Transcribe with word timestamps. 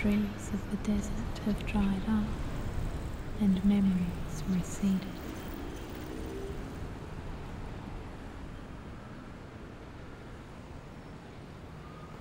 streams 0.00 0.48
of 0.54 0.70
the 0.70 0.76
desert 0.78 1.38
have 1.44 1.66
dried 1.66 2.00
up 2.08 2.24
and 3.38 3.62
memories 3.66 4.42
receded. 4.48 4.98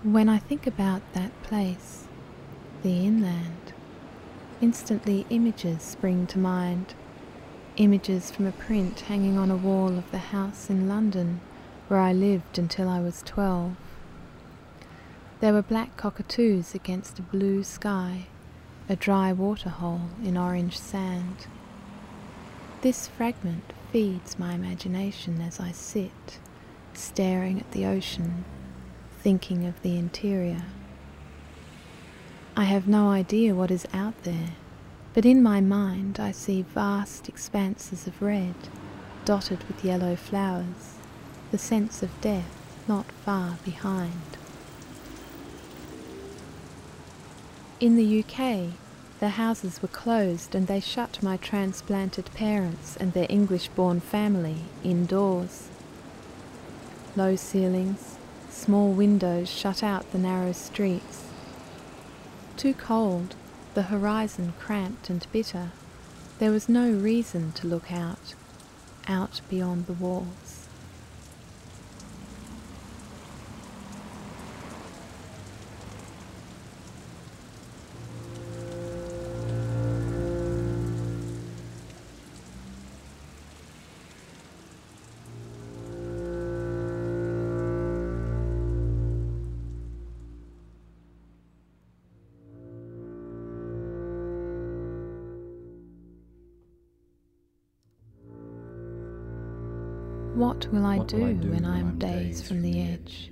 When 0.04 0.28
I 0.28 0.40
think 0.40 0.68
about 0.68 1.02
that 1.14 1.32
place, 1.42 2.04
the 2.84 3.06
inland, 3.06 3.72
instantly 4.60 5.26
images 5.30 5.82
spring 5.82 6.28
to 6.28 6.38
mind. 6.38 6.96
Images 7.78 8.30
from 8.30 8.46
a 8.46 8.52
print 8.52 9.00
hanging 9.00 9.38
on 9.38 9.50
a 9.50 9.56
wall 9.56 9.98
of 9.98 10.12
the 10.12 10.18
house 10.18 10.70
in 10.70 10.90
London 10.90 11.40
where 11.88 12.02
I 12.02 12.12
lived 12.12 12.60
until 12.60 12.90
I 12.90 13.00
was 13.00 13.24
twelve. 13.26 13.78
There 15.42 15.54
were 15.54 15.62
black 15.62 15.96
cockatoos 15.96 16.76
against 16.76 17.18
a 17.18 17.22
blue 17.22 17.64
sky, 17.64 18.26
a 18.90 18.98
dry 18.98 19.32
waterhole 19.32 20.10
in 20.22 20.36
orange 20.36 20.78
sand. 20.78 21.48
This 22.82 23.08
fragment 23.08 23.72
feeds 23.92 24.38
my 24.38 24.54
imagination 24.54 25.40
as 25.40 25.58
I 25.62 25.72
sit, 25.72 26.40
staring 26.94 27.58
at 27.58 27.72
the 27.72 27.86
ocean 27.86 28.44
thinking 29.22 29.66
of 29.66 29.82
the 29.82 29.98
interior. 29.98 30.64
I 32.58 32.66
have 32.66 32.88
no 32.88 33.10
idea 33.10 33.56
what 33.56 33.72
is 33.72 33.88
out 33.94 34.22
there, 34.24 34.56
but 35.14 35.26
in 35.26 35.42
my 35.42 35.62
mind 35.62 36.20
I 36.20 36.32
see 36.32 36.64
vast 36.64 37.30
expanses 37.30 38.08
of 38.08 38.22
red, 38.22 38.56
dotted 39.24 39.64
with 39.70 39.86
yellow 39.86 40.18
flowers, 40.18 40.96
the 41.52 41.58
sense 41.58 42.04
of 42.04 42.20
death 42.20 42.58
not 42.90 43.10
far 43.24 43.58
behind. 43.64 44.39
In 47.80 47.96
the 47.96 48.24
UK, 48.24 48.74
the 49.20 49.30
houses 49.30 49.82
were 49.82 49.88
closed 49.88 50.54
and 50.54 50.68
they 50.68 50.80
shut 50.80 51.24
my 51.24 51.38
transplanted 51.38 52.26
parents 52.34 52.98
and 52.98 53.14
their 53.14 53.28
English 53.30 53.70
born 53.70 54.00
family 54.00 54.58
indoors. 54.84 55.70
Low 57.16 57.36
ceilings, 57.36 58.18
Small 58.50 58.92
windows 58.92 59.50
shut 59.50 59.84
out 59.84 60.12
the 60.12 60.18
narrow 60.18 60.52
streets. 60.52 61.24
Too 62.58 62.74
cold, 62.74 63.36
the 63.74 63.84
horizon 63.84 64.54
cramped 64.60 65.10
and 65.10 65.26
bitter. 65.32 65.72
There 66.40 66.52
was 66.52 66.68
no 66.68 66.92
reason 66.92 67.54
to 67.54 67.68
look 67.68 67.90
out, 67.90 68.34
out 69.08 69.40
beyond 69.50 69.86
the 69.86 69.94
walls. 69.94 70.59
What 100.60 100.74
will 100.74 100.86
I, 100.86 100.98
What 100.98 101.08
do, 101.08 101.16
will 101.16 101.26
I 101.26 101.34
do 101.34 101.52
when 101.52 101.64
I 101.64 101.80
am 101.80 101.98
days 101.98 102.46
from 102.46 102.62
the 102.62 102.82
edge, 102.82 103.32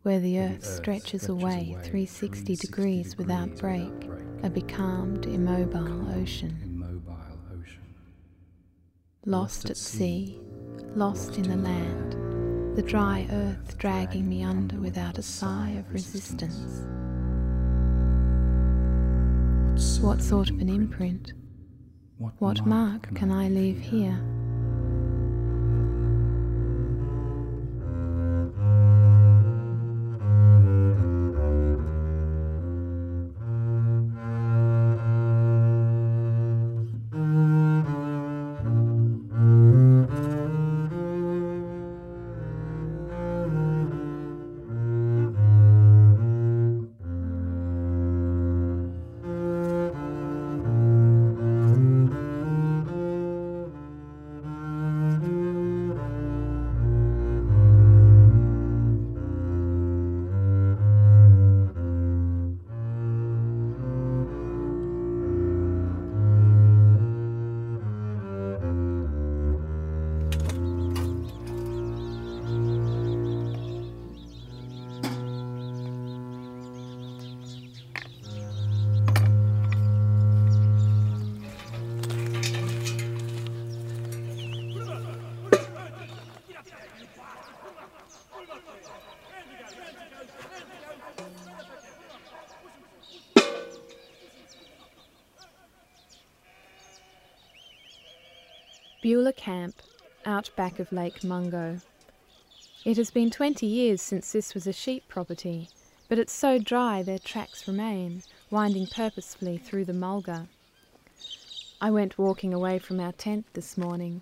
where 0.00 0.18
the 0.18 0.40
earth 0.40 0.52
earth 0.54 0.64
stretches 0.64 1.24
stretches 1.24 1.28
away 1.28 1.74
away 1.74 1.76
360 1.84 2.56
360 2.56 2.56
degrees 2.56 3.18
without 3.18 3.54
break, 3.58 3.90
without 3.90 4.06
break, 4.06 4.44
a 4.44 4.48
becalmed, 4.48 5.26
immobile 5.26 6.10
ocean, 6.18 6.56
Immobile 6.64 7.38
ocean. 7.52 7.82
lost 9.26 9.68
at 9.68 9.76
sea, 9.76 10.40
lost 10.94 11.36
in 11.36 11.42
the 11.42 11.56
land, 11.56 12.76
the 12.78 12.82
dry 12.82 13.28
earth 13.30 13.76
dragging 13.76 14.26
me 14.26 14.42
under 14.42 14.80
without 14.80 15.18
a 15.18 15.22
sigh 15.22 15.72
of 15.72 15.92
resistance. 15.92 16.86
What 20.00 20.22
sort 20.22 20.48
of 20.48 20.60
an 20.60 20.70
imprint? 20.70 21.34
What 22.38 22.64
mark 22.64 23.14
can 23.14 23.30
I 23.30 23.50
leave 23.50 23.80
here? 23.80 24.18
Beulah 99.02 99.32
Camp, 99.32 99.76
out 100.26 100.50
back 100.56 100.78
of 100.78 100.92
Lake 100.92 101.24
Mungo. 101.24 101.80
It 102.84 102.98
has 102.98 103.10
been 103.10 103.30
20 103.30 103.64
years 103.64 104.02
since 104.02 104.30
this 104.30 104.52
was 104.52 104.66
a 104.66 104.74
sheep 104.74 105.08
property, 105.08 105.70
but 106.10 106.18
it's 106.18 106.34
so 106.34 106.58
dry 106.58 107.02
their 107.02 107.18
tracks 107.18 107.66
remain, 107.66 108.22
winding 108.50 108.86
purposefully 108.86 109.56
through 109.56 109.86
the 109.86 109.94
mulga. 109.94 110.48
I 111.80 111.90
went 111.90 112.18
walking 112.18 112.52
away 112.52 112.78
from 112.78 113.00
our 113.00 113.12
tent 113.12 113.46
this 113.54 113.78
morning. 113.78 114.20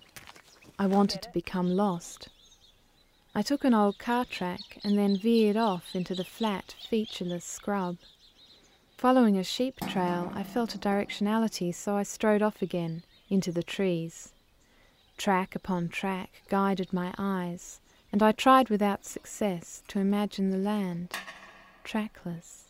I 0.77 0.87
wanted 0.87 1.23
to 1.23 1.31
become 1.33 1.75
lost. 1.75 2.29
I 3.35 3.41
took 3.41 3.65
an 3.65 3.73
old 3.73 3.99
car 3.99 4.23
track 4.23 4.79
and 4.81 4.97
then 4.97 5.17
veered 5.17 5.57
off 5.57 5.93
into 5.93 6.15
the 6.15 6.23
flat, 6.23 6.75
featureless 6.89 7.43
scrub. 7.43 7.97
Following 8.95 9.37
a 9.37 9.43
sheep 9.43 9.75
trail, 9.89 10.31
I 10.33 10.43
felt 10.43 10.73
a 10.73 10.77
directionality, 10.77 11.75
so 11.75 11.97
I 11.97 12.03
strode 12.03 12.41
off 12.41 12.61
again 12.61 13.03
into 13.29 13.51
the 13.51 13.61
trees. 13.61 14.31
Track 15.19 15.53
upon 15.53 15.89
track 15.89 16.43
guided 16.47 16.93
my 16.93 17.13
eyes, 17.17 17.81
and 18.09 18.23
I 18.23 18.31
tried 18.31 18.69
without 18.69 19.03
success 19.03 19.83
to 19.89 19.99
imagine 19.99 20.49
the 20.49 20.57
land 20.57 21.11
trackless. 21.83 22.69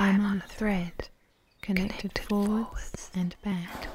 I'm 0.00 0.20
on 0.20 0.38
a 0.38 0.48
thread, 0.48 1.10
connected, 1.62 2.18
forwards, 2.18 3.12
and 3.14 3.36
back. 3.44 3.86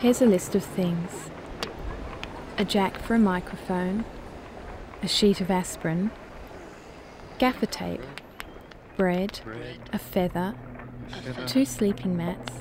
Here's 0.00 0.22
a 0.22 0.26
list 0.26 0.54
of 0.54 0.64
things. 0.64 1.30
A 2.56 2.64
jack 2.64 2.98
for 2.98 3.14
a 3.14 3.18
microphone, 3.18 4.04
a 5.02 5.08
sheet 5.08 5.40
of 5.40 5.50
aspirin, 5.50 6.10
gaffer 7.38 7.66
tape, 7.66 8.02
bread, 8.96 9.40
a 9.92 9.98
feather, 9.98 10.54
two 11.46 11.64
sleeping 11.66 12.16
mats, 12.16 12.60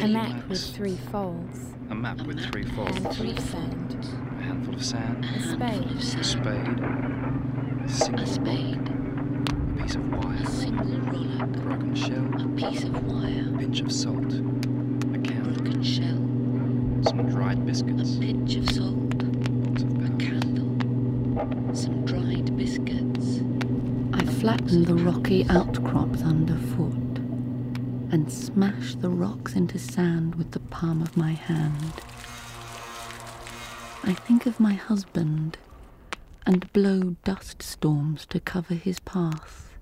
a 0.00 0.08
map 0.08 0.48
with 0.48 0.74
three 0.74 0.96
folds, 1.10 1.74
a 1.90 1.94
map 1.94 2.20
with 2.22 2.40
three 2.50 2.62
a 2.62 2.66
handful 2.66 2.86
folds, 2.86 3.20
of 3.20 3.40
sand, 3.40 3.96
a 4.38 4.42
handful 4.42 4.74
of 4.74 4.84
sand, 4.84 5.24
A 5.24 5.40
spade. 5.40 6.18
a 6.18 6.24
spade, 6.24 6.80
a 7.84 7.88
single 7.88 8.22
A 8.22 8.26
spade, 8.26 8.88
a 8.88 9.82
piece 9.82 9.94
of 9.94 10.12
a 10.12 10.16
wire, 10.16 10.46
single 10.46 10.98
roller, 10.98 11.44
a 11.44 11.46
broken 11.46 11.94
shell, 11.94 12.26
a 12.42 12.48
piece 12.56 12.84
of 12.84 13.04
wire, 13.12 13.54
a 13.54 13.58
pinch 13.58 13.80
of 13.80 13.92
salt, 13.92 14.32
a 14.32 15.18
candle, 15.18 15.52
broken 15.62 15.82
shell, 15.82 16.18
some 17.02 17.28
dried 17.28 17.66
biscuits, 17.66 18.16
a 18.16 18.20
pinch 18.20 18.54
of 18.56 18.70
salt, 18.70 19.22
of 19.22 20.04
a 20.04 20.16
candle, 20.18 21.74
some 21.74 22.04
dried 22.04 22.56
biscuits. 22.56 23.40
I 24.12 24.24
flattened 24.24 24.86
the 24.86 24.94
rocky 24.94 25.44
outcrops 25.48 26.22
underfoot 26.22 27.18
and 28.12 28.30
smashed 28.30 29.00
the 29.00 29.10
rocks 29.10 29.54
into 29.54 29.78
sand 29.78 30.36
with 30.36 30.52
the 30.52 30.60
palm 30.60 31.02
of 31.02 31.16
my 31.16 31.32
hand. 31.32 31.92
I 34.04 34.12
think 34.14 34.46
of 34.46 34.60
my 34.60 34.74
husband 34.74 35.58
and 36.46 36.72
blow 36.72 37.16
dust 37.24 37.62
storms 37.62 38.26
to 38.26 38.38
cover 38.40 38.74
his 38.74 39.00
path. 39.00 39.76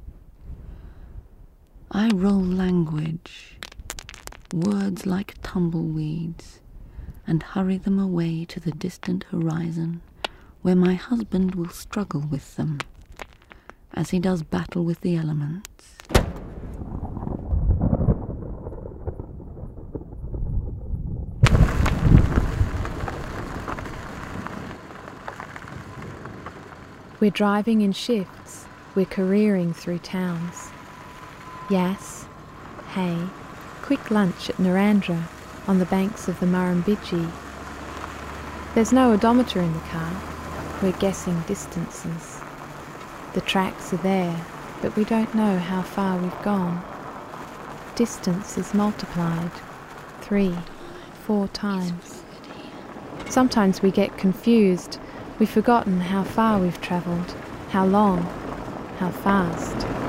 I 1.91 2.09
roll 2.15 2.43
language, 2.43 3.57
words 4.53 5.07
like 5.07 5.35
tumbleweeds, 5.43 6.61
and 7.31 7.45
hurry 7.45 7.79
them 7.79 7.97
away 7.97 8.45
to 8.45 8.59
the 8.59 8.73
distant 8.73 9.23
horizon 9.31 10.03
where 10.63 10.75
my 10.75 10.95
husband 10.95 11.55
will 11.55 11.69
struggle 11.69 12.23
with 12.29 12.57
them 12.57 12.77
as 13.95 14.11
he 14.11 14.19
does 14.19 14.43
battle 14.43 14.85
with 14.85 15.01
the 15.03 15.15
elements. 15.15 15.95
We're 27.21 27.31
driving 27.31 27.83
in 27.83 27.93
shifts, 27.93 28.65
we're 28.97 29.07
careering 29.07 29.73
through 29.73 30.01
towns. 30.01 30.71
Yes, 31.71 32.27
hay, 32.89 33.17
quick 33.83 34.11
lunch 34.11 34.51
at 34.51 34.57
Narrandera 34.57 35.23
on 35.71 35.79
the 35.79 35.87
banks 35.87 36.27
of 36.27 36.41
the 36.41 36.47
Murrumbidgee. 36.47 37.31
There's 38.75 38.93
no 38.93 39.13
odometer 39.13 39.61
in 39.61 39.73
the 39.73 39.79
car, 39.79 40.13
we're 40.83 40.91
guessing 40.99 41.41
distances. 41.43 42.41
The 43.35 43.41
tracks 43.41 43.93
are 43.93 43.99
there, 43.99 44.45
but 44.83 44.97
we 44.97 45.05
don't 45.05 45.33
know 45.33 45.61
how 45.61 45.83
far 45.83 46.19
we've 46.19 46.43
gone. 46.43 46.83
Distance 47.95 48.59
is 48.59 48.75
multiplied 48.75 49.53
three, 50.21 50.57
four 51.25 51.47
times. 51.47 52.25
Sometimes 53.29 53.81
we 53.81 53.93
get 53.93 54.19
confused. 54.19 54.99
We've 55.39 55.49
forgotten 55.49 56.01
how 56.01 56.25
far 56.25 56.59
we've 56.59 56.81
travelled, 56.81 57.31
how 57.69 57.87
long, 57.87 58.23
how 58.99 59.13
fast. 59.13 60.00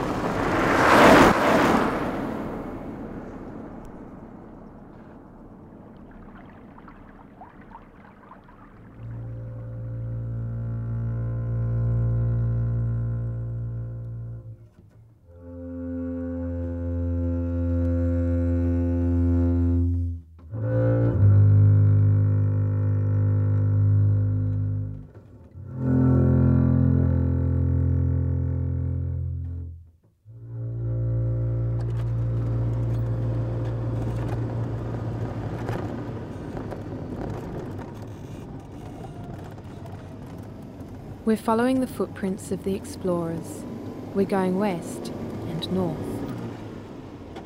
We're 41.32 41.38
following 41.38 41.80
the 41.80 41.88
footprints 41.88 42.52
of 42.52 42.66
the 42.66 42.76
explorers. 42.76 43.64
We're 44.14 44.26
going 44.26 44.60
west 44.60 45.14
and 45.48 45.72
north. 45.72 45.98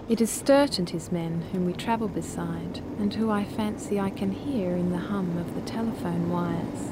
It 0.09 0.19
is 0.19 0.31
Sturt 0.31 0.79
and 0.79 0.89
his 0.89 1.11
men 1.11 1.43
whom 1.51 1.67
we 1.67 1.73
travel 1.73 2.07
beside, 2.07 2.81
and 2.97 3.13
who 3.13 3.29
I 3.29 3.43
fancy 3.45 3.99
I 3.99 4.09
can 4.09 4.31
hear 4.31 4.71
in 4.71 4.89
the 4.89 4.97
hum 4.97 5.37
of 5.37 5.53
the 5.53 5.61
telephone 5.61 6.31
wires. 6.31 6.89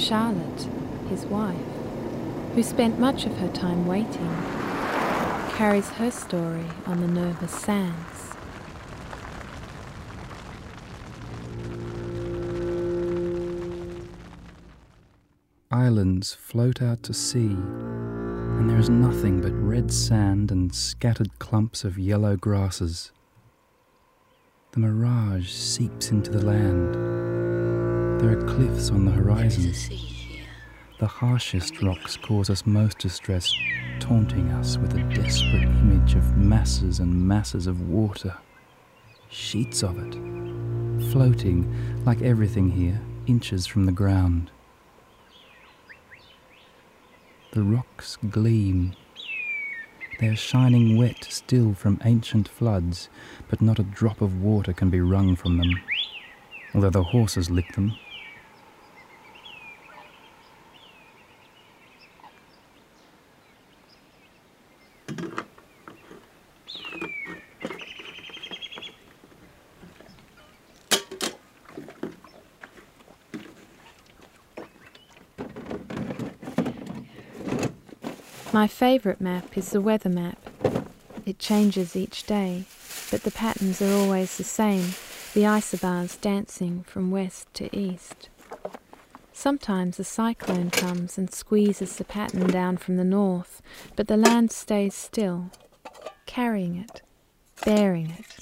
Charlotte, 0.00 0.68
his 1.08 1.26
wife, 1.26 1.56
who 2.54 2.62
spent 2.62 3.00
much 3.00 3.26
of 3.26 3.36
her 3.38 3.48
time 3.48 3.88
waiting, 3.88 4.32
carries 5.56 5.88
her 5.88 6.12
story 6.12 6.66
on 6.86 7.00
the 7.00 7.08
nervous 7.08 7.50
sands. 7.50 8.36
Islands 15.72 16.34
float 16.34 16.82
out 16.82 17.04
to 17.04 17.14
sea, 17.14 17.46
and 17.46 18.68
there 18.68 18.80
is 18.80 18.90
nothing 18.90 19.40
but 19.40 19.52
red 19.52 19.92
sand 19.92 20.50
and 20.50 20.74
scattered 20.74 21.38
clumps 21.38 21.84
of 21.84 21.96
yellow 21.96 22.36
grasses. 22.36 23.12
The 24.72 24.80
mirage 24.80 25.48
seeps 25.48 26.10
into 26.10 26.32
the 26.32 26.44
land. 26.44 26.96
There 28.20 28.36
are 28.36 28.44
cliffs 28.48 28.90
on 28.90 29.04
the 29.04 29.12
horizon. 29.12 29.72
The 30.98 31.06
harshest 31.06 31.80
rocks 31.80 32.16
cause 32.16 32.50
us 32.50 32.66
most 32.66 32.98
distress, 32.98 33.54
taunting 34.00 34.50
us 34.50 34.76
with 34.76 34.94
a 34.94 35.04
desperate 35.14 35.62
image 35.62 36.16
of 36.16 36.36
masses 36.36 36.98
and 36.98 37.28
masses 37.28 37.68
of 37.68 37.88
water. 37.88 38.36
Sheets 39.28 39.84
of 39.84 39.96
it, 39.98 40.14
floating, 41.12 42.04
like 42.04 42.22
everything 42.22 42.70
here, 42.70 43.00
inches 43.28 43.66
from 43.68 43.86
the 43.86 43.92
ground. 43.92 44.50
The 47.52 47.62
rocks 47.64 48.16
gleam. 48.30 48.94
They 50.20 50.28
are 50.28 50.36
shining 50.36 50.96
wet 50.96 51.26
still 51.28 51.74
from 51.74 52.00
ancient 52.04 52.48
floods, 52.48 53.08
but 53.48 53.60
not 53.60 53.80
a 53.80 53.82
drop 53.82 54.20
of 54.20 54.40
water 54.40 54.72
can 54.72 54.88
be 54.88 55.00
wrung 55.00 55.34
from 55.34 55.58
them, 55.58 55.80
although 56.72 56.90
the 56.90 57.02
horses 57.02 57.50
lick 57.50 57.72
them. 57.74 57.96
My 78.60 78.66
favourite 78.66 79.22
map 79.22 79.56
is 79.56 79.70
the 79.70 79.80
weather 79.80 80.10
map. 80.10 80.38
It 81.24 81.38
changes 81.38 81.96
each 81.96 82.24
day, 82.24 82.64
but 83.10 83.22
the 83.22 83.30
patterns 83.30 83.80
are 83.80 83.90
always 83.90 84.36
the 84.36 84.44
same, 84.44 84.90
the 85.32 85.44
isobars 85.44 86.20
dancing 86.20 86.82
from 86.82 87.10
west 87.10 87.46
to 87.54 87.74
east. 87.74 88.28
Sometimes 89.32 89.98
a 89.98 90.04
cyclone 90.04 90.68
comes 90.70 91.16
and 91.16 91.32
squeezes 91.32 91.96
the 91.96 92.04
pattern 92.04 92.48
down 92.48 92.76
from 92.76 92.98
the 92.98 93.02
north, 93.02 93.62
but 93.96 94.08
the 94.08 94.18
land 94.18 94.52
stays 94.52 94.94
still, 94.94 95.50
carrying 96.26 96.76
it, 96.76 97.00
bearing 97.64 98.10
it. 98.10 98.36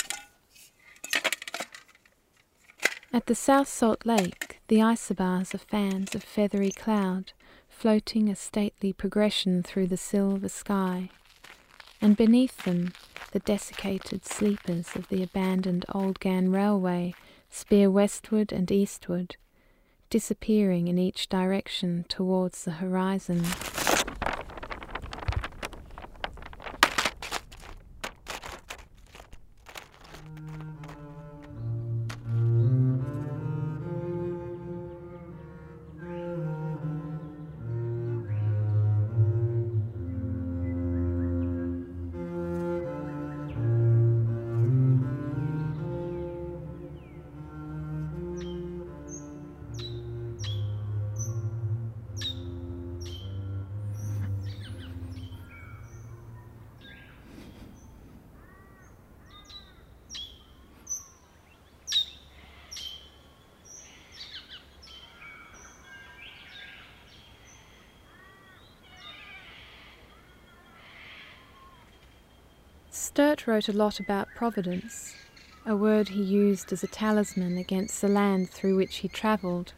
At 3.12 3.26
the 3.26 3.36
South 3.36 3.68
Salt 3.68 4.04
Lake, 4.04 4.58
the 4.66 4.78
isobars 4.78 5.54
are 5.54 5.58
fans 5.58 6.16
of 6.16 6.24
feathery 6.24 6.72
cloud, 6.72 7.32
floating 7.78 8.28
a 8.28 8.34
stately 8.34 8.92
progression 8.92 9.62
through 9.62 9.86
the 9.86 9.96
silver 9.96 10.48
sky, 10.48 11.08
and 12.00 12.16
beneath 12.16 12.64
them 12.64 12.92
the 13.30 13.38
desiccated 13.38 14.26
sleepers 14.26 14.96
of 14.96 15.06
the 15.08 15.22
abandoned 15.22 15.86
Old 15.94 16.18
Ghan 16.18 16.50
Railway 16.50 17.14
spear 17.48 17.88
westward 17.88 18.52
and 18.52 18.68
eastward, 18.68 19.36
disappearing 20.10 20.88
in 20.88 20.98
each 20.98 21.28
direction 21.28 22.04
towards 22.08 22.64
the 22.64 22.72
horizon. 22.72 23.44
Sturt 73.08 73.46
wrote 73.46 73.70
a 73.70 73.72
lot 73.72 73.98
about 73.98 74.28
Providence, 74.34 75.14
a 75.64 75.74
word 75.74 76.10
he 76.10 76.22
used 76.22 76.74
as 76.74 76.84
a 76.84 76.86
talisman 76.86 77.56
against 77.56 78.02
the 78.02 78.06
land 78.06 78.50
through 78.50 78.76
which 78.76 78.96
he 78.96 79.08
travelled. 79.08 79.72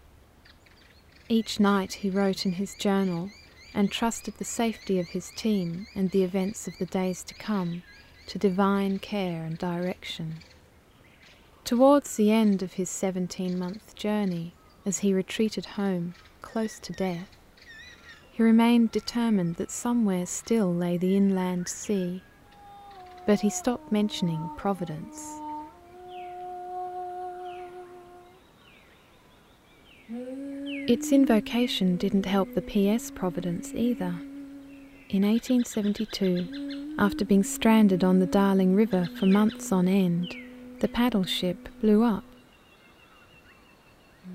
Each 1.28 1.60
night 1.60 1.92
he 1.92 2.10
wrote 2.10 2.44
in 2.44 2.54
his 2.54 2.74
journal 2.74 3.30
and 3.72 3.88
trusted 3.88 4.34
the 4.36 4.44
safety 4.44 4.98
of 4.98 5.10
his 5.10 5.30
team 5.36 5.86
and 5.94 6.10
the 6.10 6.24
events 6.24 6.66
of 6.66 6.76
the 6.78 6.86
days 6.86 7.22
to 7.22 7.34
come 7.34 7.84
to 8.26 8.36
divine 8.36 8.98
care 8.98 9.44
and 9.44 9.56
direction. 9.56 10.38
Towards 11.62 12.16
the 12.16 12.32
end 12.32 12.64
of 12.64 12.72
his 12.72 12.90
17 12.90 13.56
month 13.56 13.94
journey, 13.94 14.54
as 14.84 14.98
he 14.98 15.14
retreated 15.14 15.66
home, 15.76 16.14
close 16.42 16.80
to 16.80 16.92
death, 16.92 17.28
he 18.32 18.42
remained 18.42 18.90
determined 18.90 19.54
that 19.54 19.70
somewhere 19.70 20.26
still 20.26 20.74
lay 20.74 20.96
the 20.96 21.16
inland 21.16 21.68
sea, 21.68 22.22
but 23.26 23.40
he 23.40 23.50
stopped 23.50 23.92
mentioning 23.92 24.50
Providence. 24.56 25.40
Its 30.88 31.12
invocation 31.12 31.96
didn't 31.96 32.26
help 32.26 32.52
the 32.54 32.62
PS 32.62 33.10
Providence 33.10 33.72
either. 33.74 34.14
In 35.08 35.22
1872, 35.22 36.96
after 36.98 37.24
being 37.24 37.44
stranded 37.44 38.02
on 38.02 38.18
the 38.18 38.26
Darling 38.26 38.74
River 38.74 39.08
for 39.18 39.26
months 39.26 39.70
on 39.70 39.86
end, 39.86 40.34
the 40.80 40.88
paddle 40.88 41.24
ship 41.24 41.68
blew 41.80 42.02
up. 42.02 42.24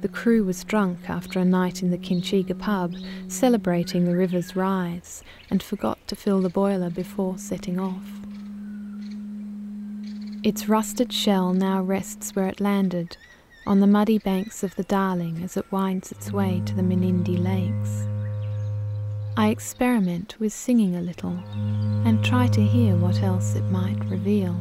The 0.02 0.08
crew 0.08 0.44
was 0.44 0.64
drunk 0.64 1.10
after 1.10 1.40
a 1.40 1.46
night 1.46 1.82
in 1.82 1.92
the 1.92 1.98
Kinchega 1.98 2.58
pub, 2.58 2.96
celebrating 3.28 4.06
the 4.06 4.16
river's 4.16 4.56
rise, 4.56 5.24
and 5.50 5.62
forgot 5.62 6.00
to 6.08 6.16
fill 6.16 6.42
the 6.42 6.50
boiler 6.50 6.90
before 6.90 7.38
setting 7.38 7.80
off. 7.80 8.25
Its 10.46 10.70
rusted 10.70 11.12
shell 11.12 11.54
now 11.56 11.82
rests 11.82 12.36
where 12.36 12.46
it 12.46 12.62
landed, 12.62 13.18
on 13.66 13.80
the 13.80 13.88
muddy 13.88 14.20
banks 14.20 14.62
of 14.62 14.76
the 14.76 14.84
Darling 14.84 15.42
as 15.44 15.58
it 15.58 15.72
winds 15.72 16.12
its 16.12 16.32
way 16.32 16.62
to 16.68 16.76
the 16.76 16.84
Menindee 16.84 17.40
Lakes. 17.40 18.06
I 19.36 19.48
experiment 19.48 20.36
with 20.40 20.54
singing 20.54 20.98
a 20.98 21.02
little 21.02 21.36
and 22.06 22.24
try 22.24 22.46
to 22.46 22.62
hear 22.62 22.96
what 22.96 23.24
else 23.24 23.56
it 23.56 23.64
might 23.72 23.98
reveal. 24.06 24.56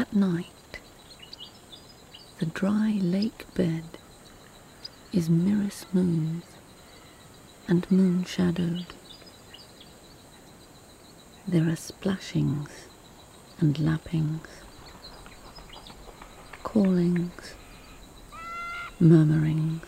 At 0.00 0.16
night, 0.16 0.80
the 2.38 2.46
dry 2.46 2.92
lake 3.02 3.44
bed 3.54 3.84
is 5.12 5.28
mirror 5.28 5.68
smooth 5.68 6.42
and 7.68 7.90
moon 7.90 8.24
shadowed. 8.24 8.86
There 11.46 11.68
are 11.68 11.76
splashings 11.76 12.70
and 13.58 13.78
lappings, 13.78 14.48
callings, 16.62 17.52
murmurings. 18.98 19.84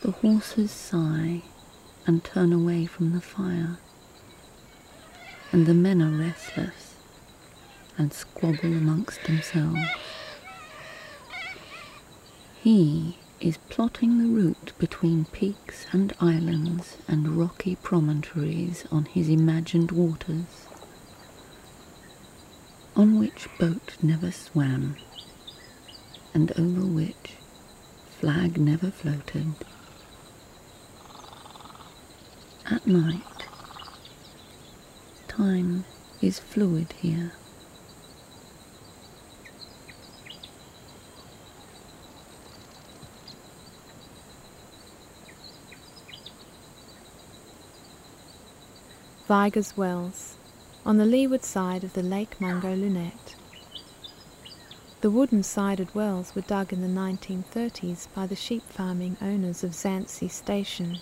The 0.00 0.12
horses 0.12 0.70
sigh 0.70 1.42
and 2.06 2.24
turn 2.24 2.54
away 2.54 2.86
from 2.86 3.12
the 3.12 3.20
fire, 3.20 3.76
and 5.52 5.66
the 5.66 5.74
men 5.74 6.00
are 6.00 6.18
restless 6.26 6.83
and 7.96 8.12
squabble 8.12 8.72
amongst 8.72 9.22
themselves. 9.24 9.80
He 12.60 13.18
is 13.40 13.58
plotting 13.68 14.18
the 14.18 14.28
route 14.28 14.72
between 14.78 15.26
peaks 15.26 15.86
and 15.92 16.14
islands 16.20 16.96
and 17.06 17.36
rocky 17.36 17.76
promontories 17.76 18.86
on 18.90 19.04
his 19.04 19.28
imagined 19.28 19.92
waters, 19.92 20.66
on 22.96 23.18
which 23.18 23.48
boat 23.58 23.96
never 24.02 24.30
swam, 24.30 24.96
and 26.32 26.52
over 26.52 26.86
which 26.86 27.36
flag 28.18 28.58
never 28.58 28.90
floated. 28.90 29.54
At 32.70 32.86
night, 32.86 33.20
time 35.28 35.84
is 36.22 36.38
fluid 36.38 36.92
here. 37.00 37.32
Viger's 49.26 49.74
Wells, 49.74 50.36
on 50.84 50.98
the 50.98 51.06
leeward 51.06 51.44
side 51.44 51.82
of 51.82 51.94
the 51.94 52.02
Lake 52.02 52.38
Mungo 52.42 52.76
Lunette. 52.76 53.36
The 55.00 55.10
wooden 55.10 55.42
sided 55.42 55.94
wells 55.94 56.34
were 56.34 56.42
dug 56.42 56.74
in 56.74 56.82
the 56.82 57.00
1930s 57.00 58.06
by 58.14 58.26
the 58.26 58.36
sheep 58.36 58.62
farming 58.64 59.16
owners 59.22 59.64
of 59.64 59.70
Zanci 59.70 60.30
Station 60.30 60.98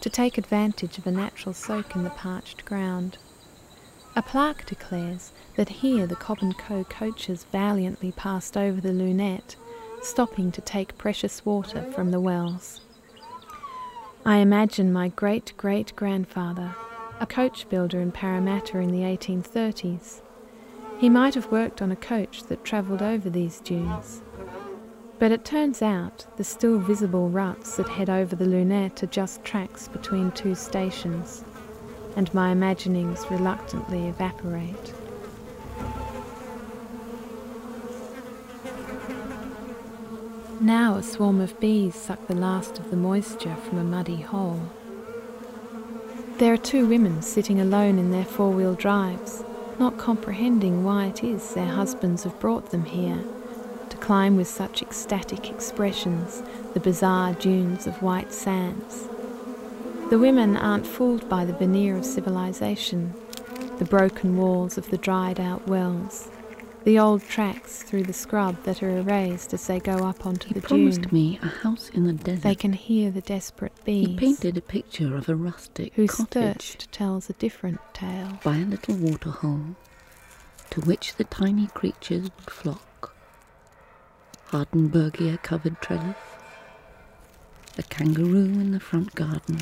to 0.00 0.08
take 0.08 0.38
advantage 0.38 0.96
of 0.96 1.08
a 1.08 1.10
natural 1.10 1.52
soak 1.52 1.96
in 1.96 2.04
the 2.04 2.10
parched 2.10 2.64
ground. 2.64 3.18
A 4.14 4.22
plaque 4.22 4.64
declares 4.66 5.32
that 5.56 5.68
here 5.68 6.06
the 6.06 6.14
Cobb 6.14 6.38
and 6.42 6.56
Co. 6.56 6.84
coaches 6.84 7.46
valiantly 7.50 8.12
passed 8.12 8.56
over 8.56 8.80
the 8.80 8.92
Lunette, 8.92 9.56
stopping 10.02 10.52
to 10.52 10.60
take 10.60 10.96
precious 10.98 11.44
water 11.44 11.82
from 11.90 12.12
the 12.12 12.20
wells. 12.20 12.80
I 14.24 14.36
imagine 14.36 14.92
my 14.92 15.08
great 15.08 15.52
great 15.56 15.96
grandfather 15.96 16.76
a 17.18 17.26
coach 17.26 17.68
builder 17.68 18.00
in 18.00 18.12
Parramatta 18.12 18.78
in 18.78 18.90
the 18.90 19.00
1830s. 19.00 20.20
He 20.98 21.08
might 21.08 21.34
have 21.34 21.50
worked 21.50 21.80
on 21.80 21.90
a 21.90 21.96
coach 21.96 22.44
that 22.44 22.64
travelled 22.64 23.02
over 23.02 23.30
these 23.30 23.60
dunes. 23.60 24.22
But 25.18 25.32
it 25.32 25.44
turns 25.44 25.80
out 25.80 26.26
the 26.36 26.44
still 26.44 26.78
visible 26.78 27.30
ruts 27.30 27.76
that 27.76 27.88
head 27.88 28.10
over 28.10 28.36
the 28.36 28.44
Lunette 28.44 29.02
are 29.02 29.06
just 29.06 29.44
tracks 29.44 29.88
between 29.88 30.30
two 30.32 30.54
stations, 30.54 31.42
and 32.16 32.32
my 32.34 32.50
imaginings 32.50 33.24
reluctantly 33.30 34.08
evaporate. 34.08 34.92
Now 40.60 40.96
a 40.96 41.02
swarm 41.02 41.40
of 41.40 41.58
bees 41.60 41.94
suck 41.94 42.26
the 42.26 42.34
last 42.34 42.78
of 42.78 42.90
the 42.90 42.96
moisture 42.96 43.56
from 43.56 43.78
a 43.78 43.84
muddy 43.84 44.20
hole. 44.20 44.60
There 46.38 46.52
are 46.52 46.58
two 46.58 46.86
women 46.86 47.22
sitting 47.22 47.62
alone 47.62 47.98
in 47.98 48.10
their 48.10 48.26
four 48.26 48.50
wheel 48.50 48.74
drives, 48.74 49.42
not 49.78 49.96
comprehending 49.96 50.84
why 50.84 51.06
it 51.06 51.24
is 51.24 51.54
their 51.54 51.64
husbands 51.64 52.24
have 52.24 52.38
brought 52.38 52.70
them 52.70 52.84
here, 52.84 53.24
to 53.88 53.96
climb 53.96 54.36
with 54.36 54.46
such 54.46 54.82
ecstatic 54.82 55.48
expressions 55.48 56.42
the 56.74 56.80
bizarre 56.80 57.32
dunes 57.32 57.86
of 57.86 58.02
white 58.02 58.34
sands. 58.34 59.08
The 60.10 60.18
women 60.18 60.58
aren't 60.58 60.86
fooled 60.86 61.26
by 61.26 61.46
the 61.46 61.54
veneer 61.54 61.96
of 61.96 62.04
civilization, 62.04 63.14
the 63.78 63.86
broken 63.86 64.36
walls 64.36 64.76
of 64.76 64.90
the 64.90 64.98
dried 64.98 65.40
out 65.40 65.66
wells, 65.66 66.28
The 66.86 67.00
old 67.00 67.22
tracks 67.22 67.82
through 67.82 68.04
the 68.04 68.12
scrub 68.12 68.62
that 68.62 68.80
are 68.80 68.98
erased 68.98 69.52
as 69.52 69.66
they 69.66 69.80
go 69.80 70.06
up 70.06 70.24
onto 70.24 70.46
He 70.46 70.54
the 70.54 70.60
promised 70.60 71.02
dune. 71.02 71.10
me 71.12 71.38
a 71.42 71.48
house 71.48 71.88
in 71.88 72.06
the 72.06 72.12
desert. 72.12 72.42
They 72.44 72.54
can 72.54 72.74
hear 72.74 73.10
the 73.10 73.22
desperate 73.22 73.72
bees. 73.84 74.06
He 74.06 74.16
painted 74.16 74.56
a 74.56 74.60
picture 74.60 75.16
of 75.16 75.28
a 75.28 75.34
rustic 75.34 75.94
whose 75.94 76.12
cottage 76.12 76.30
thirst 76.30 76.92
tells 76.92 77.28
a 77.28 77.32
different 77.32 77.80
tale. 77.92 78.38
by 78.44 78.58
a 78.58 78.64
little 78.64 78.94
waterhole 78.94 79.74
to 80.70 80.80
which 80.82 81.16
the 81.16 81.24
tiny 81.24 81.66
creatures 81.66 82.30
would 82.36 82.50
flock. 82.50 83.16
Hardenbergia 84.52 85.42
covered 85.42 85.80
trellis, 85.80 86.14
a 87.76 87.82
kangaroo 87.82 88.60
in 88.60 88.70
the 88.70 88.78
front 88.78 89.12
garden. 89.16 89.58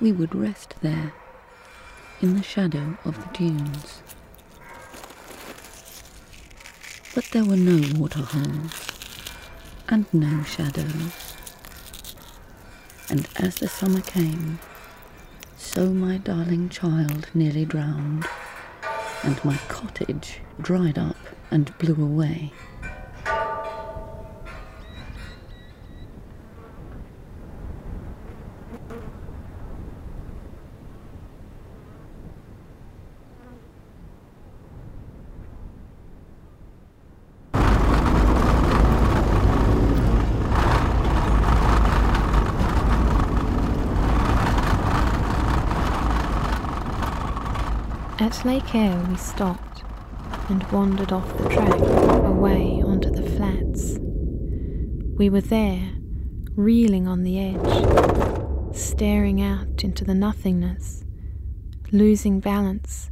We 0.00 0.10
would 0.10 0.34
rest 0.34 0.74
there 0.82 1.12
in 2.20 2.34
the 2.34 2.42
shadow 2.42 2.98
of 3.04 3.16
the 3.16 3.38
dunes. 3.38 4.02
But 7.18 7.32
there 7.32 7.44
were 7.44 7.56
no 7.56 7.82
waterholes 7.98 8.92
and 9.88 10.06
no 10.12 10.44
shadows. 10.44 11.34
And 13.10 13.26
as 13.34 13.56
the 13.56 13.66
summer 13.66 14.02
came, 14.02 14.60
so 15.56 15.92
my 15.92 16.18
darling 16.18 16.68
child 16.68 17.26
nearly 17.34 17.64
drowned, 17.64 18.24
and 19.24 19.44
my 19.44 19.56
cottage 19.66 20.38
dried 20.60 20.96
up 20.96 21.16
and 21.50 21.76
blew 21.78 22.00
away. 22.00 22.52
At 48.38 48.44
Lake 48.44 48.72
Eyre, 48.72 49.04
we 49.08 49.16
stopped 49.16 49.82
and 50.48 50.62
wandered 50.70 51.10
off 51.10 51.36
the 51.38 51.48
track 51.48 51.80
away 52.24 52.80
onto 52.86 53.10
the 53.10 53.28
flats. 53.30 53.98
We 55.18 55.28
were 55.28 55.40
there, 55.40 55.90
reeling 56.54 57.08
on 57.08 57.24
the 57.24 57.40
edge, 57.40 58.76
staring 58.76 59.42
out 59.42 59.82
into 59.82 60.04
the 60.04 60.14
nothingness, 60.14 61.02
losing 61.90 62.38
balance, 62.38 63.10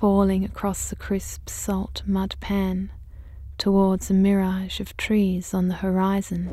falling 0.00 0.46
across 0.46 0.88
the 0.88 0.96
crisp 0.96 1.50
salt 1.50 2.02
mud 2.06 2.34
pan 2.40 2.90
towards 3.58 4.10
a 4.10 4.14
mirage 4.14 4.80
of 4.80 4.96
trees 4.96 5.52
on 5.52 5.68
the 5.68 5.74
horizon. 5.74 6.48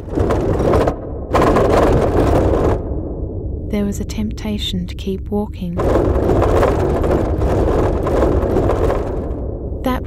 There 3.69 3.85
was 3.85 4.01
a 4.01 4.05
temptation 4.05 4.85
to 4.85 4.95
keep 4.95 5.29
walking. 5.29 5.77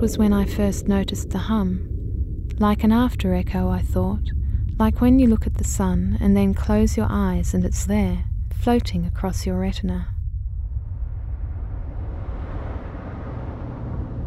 Was 0.00 0.16
when 0.16 0.32
I 0.32 0.44
first 0.44 0.87
noticed 0.87 1.30
the 1.30 1.38
hum. 1.38 2.46
Like 2.61 2.84
an 2.84 2.92
after 2.92 3.34
echo, 3.34 3.68
I 3.68 3.80
thought, 3.80 4.30
like 4.78 5.00
when 5.00 5.18
you 5.18 5.26
look 5.26 5.44
at 5.44 5.54
the 5.54 5.64
sun 5.64 6.16
and 6.20 6.37
then 6.37 6.54
close 6.54 6.96
your 6.96 7.08
eyes 7.11 7.52
and 7.52 7.64
it's 7.64 7.84
there, 7.84 8.24
floating 8.61 9.04
across 9.04 9.44
your 9.44 9.58
retina. 9.58 10.06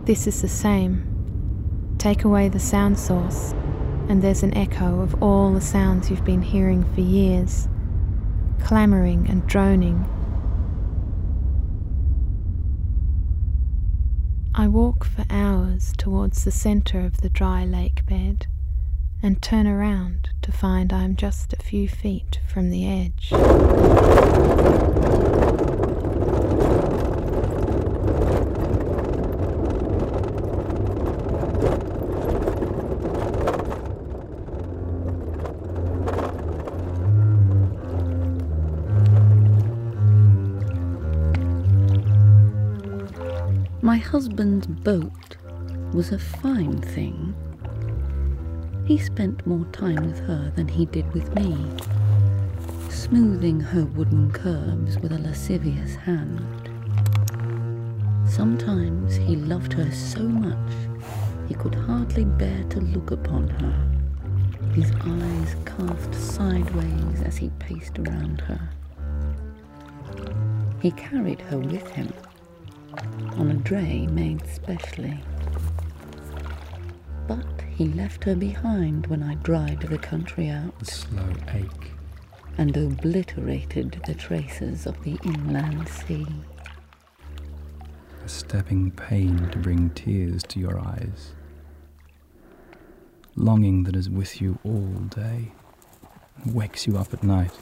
This 0.03 0.27
is 0.27 0.41
the 0.41 0.49
same. 0.49 1.95
Take 1.97 2.25
away 2.25 2.49
the 2.49 2.59
sound 2.59 2.99
source, 2.99 3.53
and 4.09 4.21
there's 4.21 4.43
an 4.43 4.57
echo 4.57 4.99
of 4.99 5.23
all 5.23 5.53
the 5.53 5.61
sounds 5.61 6.09
you've 6.09 6.25
been 6.25 6.41
hearing 6.41 6.83
for 6.93 6.99
years, 6.99 7.69
clamouring 8.59 9.25
and 9.29 9.47
droning 9.47 10.05
I 14.53 14.67
walk 14.67 15.05
for 15.05 15.23
hours 15.29 15.93
towards 15.97 16.43
the 16.43 16.51
centre 16.51 16.99
of 16.99 17.21
the 17.21 17.29
dry 17.29 17.63
lake 17.63 18.05
bed 18.05 18.47
and 19.23 19.41
turn 19.41 19.65
around 19.65 20.29
to 20.41 20.51
find 20.51 20.91
I 20.91 21.03
am 21.03 21.15
just 21.15 21.53
a 21.53 21.63
few 21.63 21.87
feet 21.87 22.41
from 22.47 22.69
the 22.69 22.85
edge. 22.85 23.31
Boat 44.83 45.37
was 45.93 46.11
a 46.11 46.17
fine 46.17 46.81
thing. 46.81 47.35
He 48.85 48.97
spent 48.97 49.45
more 49.45 49.65
time 49.65 50.07
with 50.07 50.19
her 50.21 50.51
than 50.55 50.67
he 50.67 50.87
did 50.87 51.11
with 51.13 51.35
me, 51.35 51.55
smoothing 52.89 53.59
her 53.59 53.85
wooden 53.85 54.31
curves 54.31 54.97
with 54.99 55.11
a 55.11 55.19
lascivious 55.19 55.95
hand. 55.95 56.41
Sometimes 58.27 59.15
he 59.15 59.35
loved 59.35 59.73
her 59.73 59.91
so 59.91 60.23
much 60.23 60.73
he 61.47 61.53
could 61.53 61.75
hardly 61.75 62.25
bear 62.25 62.63
to 62.69 62.79
look 62.79 63.11
upon 63.11 63.49
her, 63.49 64.73
his 64.73 64.91
eyes 65.01 65.55
cast 65.65 66.13
sideways 66.15 67.21
as 67.21 67.37
he 67.37 67.49
paced 67.59 67.99
around 67.99 68.41
her. 68.41 68.69
He 70.81 70.89
carried 70.91 71.41
her 71.41 71.59
with 71.59 71.87
him 71.91 72.11
on 73.37 73.51
a 73.51 73.55
dray 73.55 74.07
made 74.07 74.45
specially. 74.47 75.19
But 77.27 77.45
he 77.75 77.85
left 77.89 78.23
her 78.25 78.35
behind 78.35 79.07
when 79.07 79.23
I 79.23 79.35
dried 79.35 79.81
the 79.81 79.97
country 79.97 80.47
The 80.47 80.53
out 80.53 80.85
slow 80.87 81.33
ache. 81.53 81.91
and 82.57 82.75
obliterated 82.75 84.01
the 84.05 84.13
traces 84.13 84.85
of 84.85 85.01
the 85.03 85.17
inland 85.23 85.87
sea. 85.87 86.27
a 88.23 88.29
stabbing 88.29 88.91
pain 88.91 89.49
to 89.49 89.57
bring 89.57 89.89
tears 89.91 90.43
to 90.43 90.59
your 90.59 90.79
eyes. 90.79 91.31
Longing 93.35 93.83
that 93.85 93.95
is 93.95 94.09
with 94.09 94.41
you 94.41 94.59
all 94.63 94.93
day 95.09 95.51
and 96.43 96.53
wakes 96.53 96.85
you 96.85 96.97
up 96.97 97.13
at 97.13 97.23
night. 97.23 97.57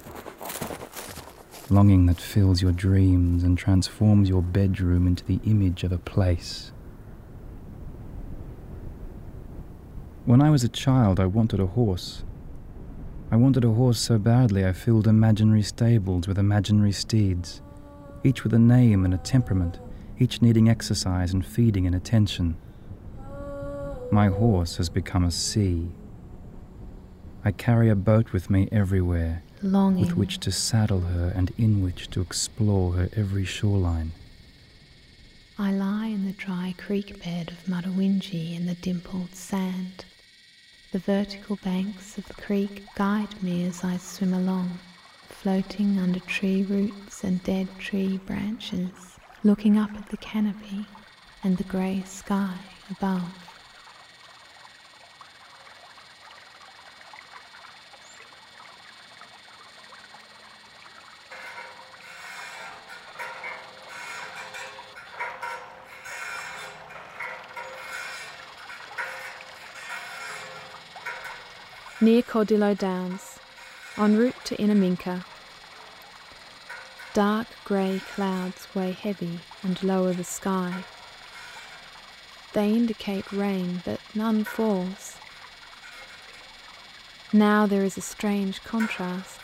Longing 1.69 2.05
that 2.08 2.19
fills 2.19 2.62
your 2.62 2.71
dreams 2.71 3.43
and 3.43 3.58
transforms 3.58 4.29
your 4.29 4.41
bedroom 4.41 5.05
into 5.05 5.23
the 5.25 5.39
image 5.45 5.84
of 5.84 5.91
a 5.91 5.97
place. 5.97 6.71
When 10.25 10.41
I 10.41 10.49
was 10.49 10.63
a 10.63 10.69
child, 10.69 11.19
I 11.19 11.25
wanted 11.25 11.60
a 11.60 11.67
horse. 11.67 12.23
I 13.32 13.36
wanted 13.36 13.63
a 13.63 13.71
horse 13.71 13.99
so 13.99 14.17
badly 14.17 14.65
I 14.65 14.73
filled 14.73 15.08
imaginary 15.08 15.62
stables 15.62 16.27
with 16.27 16.39
imaginary 16.39 16.91
steeds, 16.91 17.62
each 18.23 18.43
with 18.43 18.53
a 18.53 18.60
name 18.60 19.05
and 19.05 19.13
a 19.13 19.17
temperament 19.17 19.79
each 20.19 20.41
needing 20.41 20.69
exercise 20.69 21.34
and 21.34 21.45
feeding 21.45 21.88
and 21.88 21.95
attention. 21.95 22.58
My 24.12 24.27
horse 24.27 24.75
has 24.77 24.89
become 24.89 25.23
a 25.23 25.32
sea. 25.32 25.91
I 27.45 27.51
carry 27.51 27.89
a 27.89 27.95
boat 27.95 28.34
with 28.34 28.49
me 28.49 28.67
everywhere, 28.71 29.43
longing. 29.62 30.06
with 30.06 30.15
which 30.15 30.39
to 30.39 30.52
saddle 30.52 31.02
her 31.02 31.32
and 31.36 31.52
in 31.58 31.82
which 31.82 32.10
to 32.12 32.22
explore 32.22 32.93
her 32.93 33.10
every 33.15 33.45
shoreline. 33.45 34.12
I 35.58 35.72
lie 35.72 36.08
in 36.08 36.26
the 36.26 36.32
dry 36.32 36.74
creek 36.78 37.22
bed 37.24 37.52
of 37.52 37.65
Mutawintji 37.65 38.56
in 38.56 38.65
the 38.65 38.76
dimpled 38.76 39.36
sand. 39.36 40.06
The 40.91 41.00
vertical 41.00 41.58
banks 41.58 42.17
of 42.17 42.26
the 42.28 42.34
creek 42.34 42.84
guide 42.95 43.43
me 43.43 43.65
as 43.65 43.84
I 43.84 43.98
swim 43.98 44.34
along, 44.34 44.80
floating 45.28 46.00
under 46.00 46.19
tree 46.22 46.63
roots 46.63 47.24
and 47.24 47.43
dead 47.43 47.67
tree 47.78 48.17
branches, 48.17 49.19
looking 49.43 49.78
up 49.78 49.91
at 49.95 50.10
the 50.10 50.17
canopy 50.17 50.86
and 51.43 51.58
the 51.58 51.63
grey 51.65 52.04
sky 52.06 52.56
above. 52.89 53.49
Near 72.02 72.22
Cordillo 72.22 72.78
Downs, 72.78 73.40
en 73.98 74.16
route 74.16 74.46
to 74.46 74.56
Innamincka. 74.56 75.26
Dark 77.14 77.48
grey 77.66 78.00
clouds 78.16 78.74
weigh 78.74 78.94
heavy 78.94 79.42
and 79.64 79.84
lower 79.84 80.14
the 80.14 80.24
sky. 80.24 80.86
they 82.54 82.72
indicate 82.72 83.30
rain, 83.34 83.82
but 83.84 84.00
none 84.16 84.46
falls. 84.46 85.18
Now 87.34 87.66
there 87.66 87.84
is 87.84 87.98
a 87.98 88.02
strange 88.02 88.64
contrast. 88.64 89.42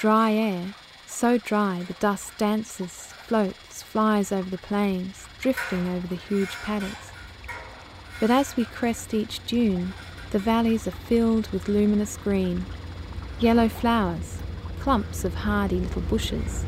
Dry 0.00 0.32
air, 0.32 0.74
so 1.06 1.38
dry 1.38 1.84
the 1.86 1.94
dust 1.94 2.36
dances, 2.38 3.12
floats, 3.24 3.84
flies 3.84 4.32
over 4.32 4.50
the 4.50 4.58
plains, 4.58 5.26
drifting 5.38 5.86
over 5.94 6.08
the 6.08 6.16
huge 6.16 6.56
paddocks. 6.64 7.12
But 8.18 8.32
as 8.32 8.56
we 8.56 8.64
crest 8.64 9.14
each 9.14 9.46
dune, 9.46 9.94
the 10.34 10.40
valleys 10.40 10.88
are 10.88 10.90
filled 10.90 11.46
with 11.52 11.68
luminous 11.68 12.16
green, 12.16 12.66
yellow 13.38 13.68
flowers, 13.68 14.38
clumps 14.80 15.24
of 15.24 15.32
hardy 15.32 15.78
little 15.78 16.02
bushes. 16.02 16.64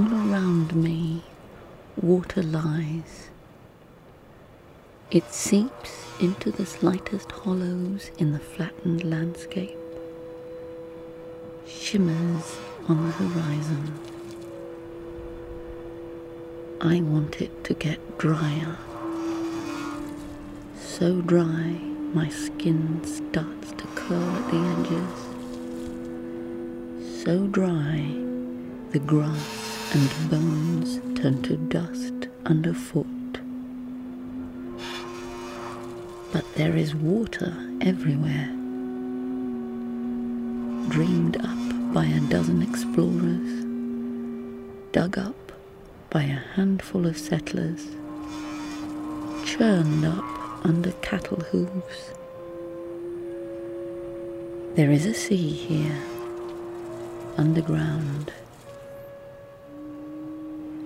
All 0.00 0.14
around 0.14 0.74
me, 0.74 1.22
water 2.00 2.42
lies. 2.42 3.28
It 5.10 5.30
seeps 5.30 6.06
into 6.18 6.50
the 6.50 6.64
slightest 6.64 7.30
hollows 7.30 8.10
in 8.16 8.32
the 8.32 8.38
flattened 8.38 9.04
landscape, 9.04 9.76
shimmers 11.66 12.56
on 12.88 13.04
the 13.04 13.12
horizon. 13.12 13.92
I 16.80 17.02
want 17.02 17.42
it 17.42 17.62
to 17.64 17.74
get 17.74 18.00
drier. 18.16 18.78
So 20.78 21.20
dry, 21.20 21.78
my 22.14 22.30
skin 22.30 23.04
starts 23.04 23.72
to 23.72 23.86
curl 23.88 24.30
at 24.30 24.50
the 24.50 24.60
edges. 24.78 25.12
So 27.22 27.46
dry, 27.48 28.14
the 28.92 28.98
grass 28.98 29.59
and 29.92 30.30
bones 30.30 31.00
turn 31.20 31.42
to 31.42 31.56
dust 31.56 32.28
underfoot. 32.46 33.06
But 36.32 36.44
there 36.54 36.76
is 36.76 36.94
water 36.94 37.56
everywhere, 37.80 38.46
dreamed 40.90 41.38
up 41.38 41.92
by 41.92 42.04
a 42.04 42.20
dozen 42.28 42.62
explorers, 42.62 43.64
dug 44.92 45.18
up 45.18 45.52
by 46.08 46.22
a 46.22 46.40
handful 46.54 47.04
of 47.06 47.18
settlers, 47.18 47.88
churned 49.44 50.04
up 50.04 50.24
under 50.64 50.92
cattle 51.02 51.40
hooves. 51.40 52.12
There 54.76 54.92
is 54.92 55.04
a 55.04 55.14
sea 55.14 55.50
here, 55.50 55.98
underground. 57.36 58.32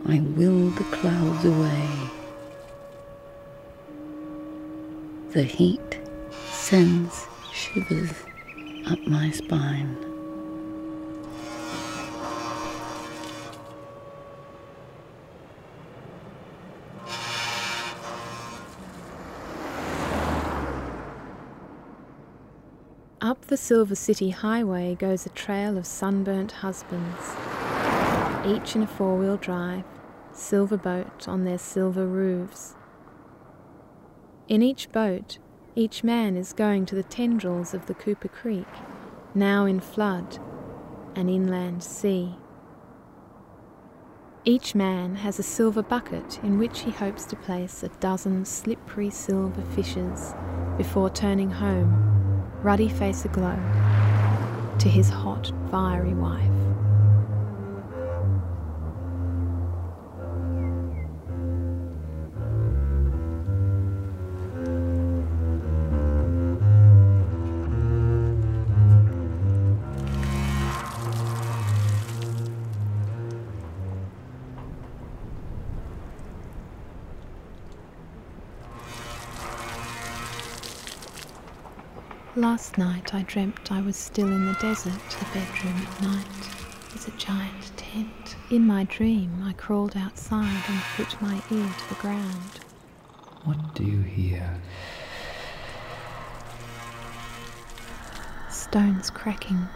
I 0.07 0.21
will 0.21 0.69
the 0.71 0.85
clouds 0.85 1.45
away. 1.47 1.89
The 5.31 5.43
heat 5.45 5.99
sends 6.51 7.27
shivers 7.53 8.13
up 8.87 8.99
my 9.07 9.31
spine. 9.31 9.97
Up 23.23 23.47
the 23.47 23.57
Silver 23.57 23.95
City 23.95 24.29
Highway 24.29 24.97
goes 24.97 25.25
a 25.25 25.31
trail 25.31 25.79
of 25.79 25.87
sunburnt 25.87 26.53
husbands, 26.53 27.35
each 28.45 28.77
in 28.77 28.83
a 28.83 28.87
four 28.87 29.17
wheel 29.17 29.39
drive, 29.39 29.85
silver 30.37 30.77
boat 30.77 31.27
on 31.29 31.45
their 31.45 31.59
silver 31.59 32.07
roofs. 32.07 32.77
In 34.49 34.63
each 34.63 34.93
boat, 34.93 35.39
each 35.75 36.05
man 36.05 36.37
is 36.37 36.53
going 36.53 36.87
to 36.87 36.95
the 36.95 37.03
tendrils 37.03 37.75
of 37.75 37.87
the 37.87 37.95
Cooper 37.95 38.29
Creek, 38.29 38.69
now 39.35 39.65
in 39.65 39.81
flood, 39.81 40.39
an 41.17 41.29
inland 41.29 41.83
sea. 41.83 42.37
Each 44.45 44.75
man 44.75 45.17
has 45.17 45.39
a 45.39 45.43
silver 45.43 45.83
bucket 45.83 46.39
in 46.43 46.59
which 46.59 46.81
he 46.81 46.91
hopes 46.91 47.25
to 47.27 47.37
place 47.37 47.83
a 47.83 47.89
dozen 48.01 48.45
slippery 48.45 49.11
silver 49.11 49.63
fishes 49.63 50.35
before 50.77 51.09
turning 51.09 51.51
home 51.51 52.15
ruddy 52.65 52.89
face 52.89 53.27
aglow, 53.27 53.59
to 54.79 54.89
his 54.89 55.11
hot, 55.11 55.53
fiery 55.71 56.15
wife. 56.15 56.54
Last 82.55 82.79
night 82.79 83.13
I 83.13 83.23
dreamt 83.23 83.73
I 83.73 83.81
was 83.81 83.97
still 83.97 84.29
in 84.29 84.47
the 84.47 84.53
desert. 84.61 84.93
The 85.19 85.27
bedroom 85.35 85.75
at 85.75 86.01
night 86.01 86.95
is 86.95 87.09
a 87.09 87.11
giant 87.19 87.77
tent. 87.77 88.37
In 88.49 88.65
my 88.65 88.85
dream, 88.85 89.43
I 89.43 89.55
crawled 89.55 89.97
outside 89.97 90.63
and 90.69 90.81
put 90.95 91.21
my 91.21 91.35
ear 91.51 91.69
to 91.79 91.89
the 91.89 92.01
ground. 92.01 92.61
What 93.43 93.75
do 93.75 93.83
you 93.83 94.03
hear? 94.03 94.61
Stones 98.49 99.11
cracking. 99.11 99.67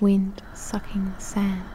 Wind 0.00 0.42
sucking 0.54 1.12
the 1.16 1.20
sand. 1.20 1.73